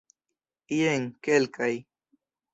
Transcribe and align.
Jen 0.77 1.03
kelkaj. 1.29 1.71